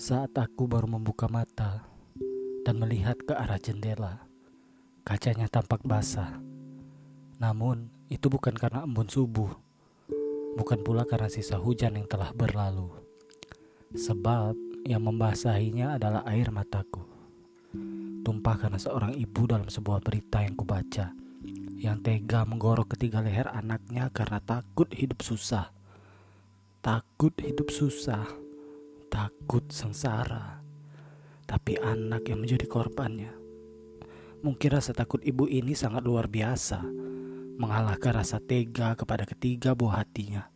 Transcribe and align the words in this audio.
Saat 0.00 0.32
aku 0.40 0.64
baru 0.64 0.88
membuka 0.88 1.28
mata 1.28 1.84
dan 2.64 2.80
melihat 2.80 3.20
ke 3.20 3.36
arah 3.36 3.60
jendela, 3.60 4.24
kacanya 5.04 5.44
tampak 5.44 5.84
basah. 5.84 6.40
Namun, 7.36 7.92
itu 8.08 8.32
bukan 8.32 8.56
karena 8.56 8.88
embun 8.88 9.12
subuh, 9.12 9.52
bukan 10.56 10.80
pula 10.80 11.04
karena 11.04 11.28
sisa 11.28 11.60
hujan 11.60 12.00
yang 12.00 12.08
telah 12.08 12.32
berlalu. 12.32 12.88
Sebab 13.92 14.56
yang 14.88 15.04
membasahinya 15.04 16.00
adalah 16.00 16.24
air 16.32 16.48
mataku. 16.48 17.04
Tumpah 18.24 18.56
karena 18.56 18.80
seorang 18.80 19.12
ibu 19.20 19.44
dalam 19.44 19.68
sebuah 19.68 20.00
berita 20.00 20.40
yang 20.40 20.56
kubaca, 20.56 21.12
yang 21.76 22.00
tega 22.00 22.48
menggorok 22.48 22.96
ketiga 22.96 23.20
leher 23.20 23.52
anaknya 23.52 24.08
karena 24.08 24.40
takut 24.40 24.88
hidup 24.96 25.20
susah. 25.20 25.68
Takut 26.80 27.36
hidup 27.36 27.68
susah 27.68 28.48
takut 29.10 29.66
sengsara, 29.74 30.62
tapi 31.44 31.74
anak 31.82 32.30
yang 32.30 32.46
menjadi 32.46 32.70
korbannya. 32.70 33.34
Mungkin 34.40 34.70
rasa 34.70 34.94
takut 34.94 35.20
ibu 35.26 35.50
ini 35.50 35.74
sangat 35.74 36.06
luar 36.06 36.30
biasa, 36.30 36.80
mengalahkan 37.58 38.22
rasa 38.22 38.38
tega 38.38 38.94
kepada 38.94 39.26
ketiga 39.26 39.74
buah 39.74 40.06
hatinya. 40.06 40.46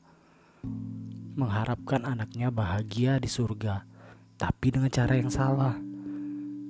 Mengharapkan 1.34 2.06
anaknya 2.06 2.48
bahagia 2.54 3.18
di 3.18 3.26
surga, 3.26 3.84
tapi 4.38 4.70
dengan 4.70 4.88
cara 4.88 5.18
yang 5.18 5.28
salah. 5.28 5.74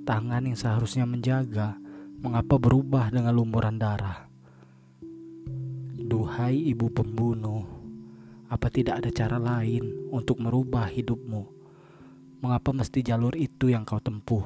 Tangan 0.09 0.43
yang 0.43 0.57
seharusnya 0.57 1.05
menjaga, 1.05 1.77
mengapa 2.19 2.57
berubah 2.57 3.13
dengan 3.13 3.31
lumuran 3.31 3.77
darah? 3.77 4.25
Duhai 5.95 6.59
ibu 6.75 6.89
pembunuh, 6.89 7.63
apa 8.49 8.67
tidak 8.73 9.05
ada 9.05 9.09
cara 9.13 9.37
lain 9.37 10.09
untuk 10.11 10.41
merubah 10.43 10.91
hidupmu? 10.91 11.54
Mengapa 12.45 12.77
mesti 12.77 13.01
jalur 13.01 13.33
itu 13.33 13.73
yang 13.73 13.81
kau 13.89 13.97
tempuh? 13.97 14.45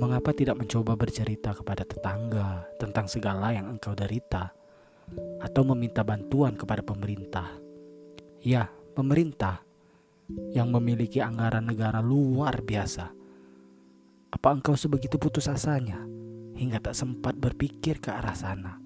Mengapa 0.00 0.32
tidak 0.32 0.64
mencoba 0.64 0.96
bercerita 0.96 1.52
kepada 1.52 1.84
tetangga 1.84 2.64
tentang 2.80 3.04
segala 3.04 3.52
yang 3.52 3.68
engkau 3.68 3.92
derita? 3.92 4.56
Atau 5.44 5.68
meminta 5.68 6.00
bantuan 6.00 6.56
kepada 6.56 6.80
pemerintah? 6.80 7.52
Ya, 8.40 8.72
pemerintah 8.96 9.60
yang 10.56 10.72
memiliki 10.72 11.20
anggaran 11.20 11.68
negara 11.68 12.00
luar 12.00 12.64
biasa. 12.64 13.12
Apa 14.32 14.48
engkau 14.48 14.72
sebegitu 14.72 15.20
putus 15.20 15.52
asanya 15.52 16.00
hingga 16.56 16.80
tak 16.80 16.96
sempat 16.96 17.36
berpikir 17.36 18.00
ke 18.00 18.08
arah 18.08 18.32
sana? 18.32 18.80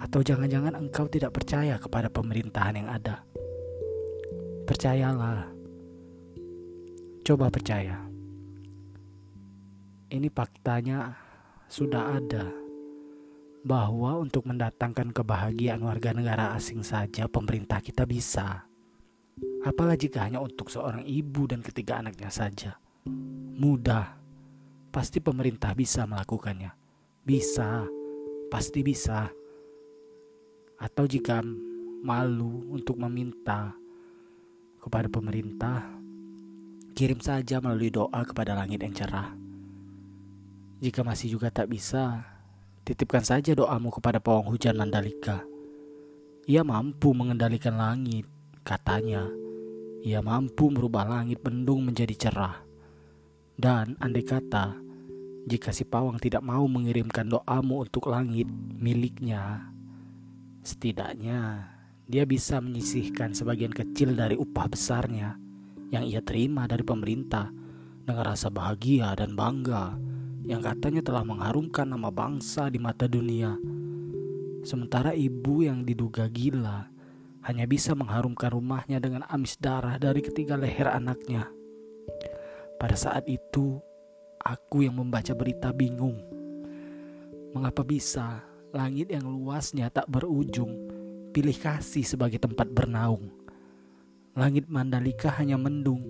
Atau 0.00 0.24
jangan-jangan 0.24 0.72
engkau 0.80 1.04
tidak 1.04 1.36
percaya 1.36 1.76
kepada 1.76 2.08
pemerintahan 2.08 2.80
yang 2.80 2.88
ada? 2.88 3.28
Percayalah, 4.64 5.51
Coba 7.22 7.54
percaya. 7.54 8.02
Ini 10.10 10.26
faktanya 10.26 11.14
sudah 11.70 12.18
ada 12.18 12.50
bahwa 13.62 14.18
untuk 14.18 14.42
mendatangkan 14.50 15.14
kebahagiaan 15.14 15.86
warga 15.86 16.10
negara 16.10 16.50
asing 16.58 16.82
saja 16.82 17.30
pemerintah 17.30 17.78
kita 17.78 18.10
bisa. 18.10 18.66
Apalagi 19.62 20.10
jika 20.10 20.26
hanya 20.26 20.42
untuk 20.42 20.66
seorang 20.66 21.06
ibu 21.06 21.46
dan 21.46 21.62
ketiga 21.62 22.02
anaknya 22.02 22.26
saja. 22.26 22.74
Mudah. 23.54 24.18
Pasti 24.90 25.22
pemerintah 25.22 25.78
bisa 25.78 26.02
melakukannya. 26.10 26.74
Bisa. 27.22 27.86
Pasti 28.50 28.82
bisa. 28.82 29.30
Atau 30.74 31.06
jika 31.06 31.38
malu 32.02 32.66
untuk 32.74 32.98
meminta 32.98 33.70
kepada 34.82 35.06
pemerintah 35.06 36.01
Kirim 36.92 37.24
saja 37.24 37.56
melalui 37.56 37.88
doa 37.88 38.20
kepada 38.20 38.52
langit 38.52 38.84
yang 38.84 38.92
cerah. 38.92 39.32
Jika 40.84 41.00
masih 41.00 41.32
juga 41.32 41.48
tak 41.48 41.72
bisa, 41.72 42.20
titipkan 42.84 43.24
saja 43.24 43.56
doamu 43.56 43.88
kepada 43.88 44.20
pawang 44.20 44.52
hujan 44.52 44.76
Mandalika. 44.76 45.40
Ia 46.44 46.60
mampu 46.60 47.16
mengendalikan 47.16 47.80
langit, 47.80 48.28
katanya. 48.60 49.24
Ia 50.04 50.20
mampu 50.20 50.68
merubah 50.68 51.08
langit 51.08 51.40
mendung 51.40 51.80
menjadi 51.80 52.28
cerah. 52.28 52.60
Dan 53.56 53.96
andai 53.96 54.28
kata, 54.28 54.76
jika 55.48 55.72
si 55.72 55.88
pawang 55.88 56.20
tidak 56.20 56.44
mau 56.44 56.68
mengirimkan 56.68 57.24
doamu 57.24 57.88
untuk 57.88 58.12
langit 58.12 58.52
miliknya, 58.76 59.64
setidaknya 60.60 61.72
dia 62.04 62.28
bisa 62.28 62.60
menyisihkan 62.60 63.32
sebagian 63.32 63.72
kecil 63.72 64.12
dari 64.12 64.36
upah 64.36 64.68
besarnya 64.68 65.41
yang 65.92 66.08
ia 66.08 66.24
terima 66.24 66.64
dari 66.64 66.80
pemerintah 66.80 67.52
dengan 68.02 68.24
rasa 68.24 68.48
bahagia 68.48 69.12
dan 69.12 69.36
bangga 69.36 70.00
yang 70.42 70.64
katanya 70.64 71.04
telah 71.04 71.22
mengharumkan 71.22 71.86
nama 71.86 72.08
bangsa 72.08 72.66
di 72.72 72.80
mata 72.80 73.06
dunia. 73.06 73.54
Sementara 74.64 75.12
ibu 75.12 75.62
yang 75.62 75.84
diduga 75.84 76.26
gila 76.32 76.88
hanya 77.44 77.66
bisa 77.68 77.92
mengharumkan 77.92 78.50
rumahnya 78.50 78.98
dengan 79.02 79.26
amis 79.28 79.58
darah 79.60 80.00
dari 80.00 80.24
ketiga 80.24 80.56
leher 80.56 80.88
anaknya. 80.88 81.46
Pada 82.78 82.96
saat 82.98 83.28
itu, 83.30 83.78
aku 84.42 84.86
yang 84.86 84.98
membaca 84.98 85.34
berita 85.34 85.70
bingung. 85.70 86.18
Mengapa 87.52 87.84
bisa 87.84 88.42
langit 88.72 89.12
yang 89.12 89.28
luasnya 89.28 89.92
tak 89.92 90.08
berujung 90.08 90.88
pilih 91.30 91.54
kasih 91.54 92.02
sebagai 92.06 92.40
tempat 92.40 92.70
bernaung? 92.70 93.41
Langit 94.32 94.64
Mandalika 94.72 95.28
hanya 95.36 95.60
mendung, 95.60 96.00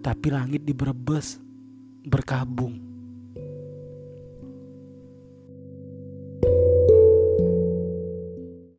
tapi 0.00 0.32
langit 0.32 0.64
di 0.64 0.72
Brebes 0.72 1.36
berkabung. 2.08 2.89